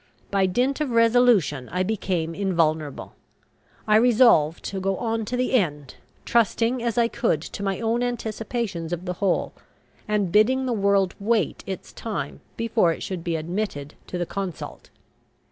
By 0.31 0.47
dint 0.47 0.81
of 0.81 0.89
resolution 0.89 1.69
I 1.69 1.83
became 1.83 2.33
invulnerable. 2.33 3.13
I 3.87 3.97
resolved 3.97 4.63
to 4.63 4.79
go 4.79 4.97
on 4.97 5.25
to 5.25 5.37
the 5.37 5.53
end, 5.53 5.93
trusting 6.25 6.81
as 6.81 6.97
I 6.97 7.07
could 7.07 7.39
to 7.43 7.61
my 7.61 7.79
own 7.79 8.01
anticipations 8.01 8.93
of 8.93 9.05
the 9.05 9.13
whole, 9.21 9.53
and 10.07 10.31
bidding 10.31 10.65
the 10.65 10.73
world 10.73 11.13
wait 11.19 11.63
its 11.67 11.93
time 11.93 12.41
before 12.57 12.91
it 12.91 13.03
should 13.03 13.23
be 13.23 13.35
admitted 13.35 13.93
to 14.07 14.17
the 14.17 14.25
consult. 14.25 14.89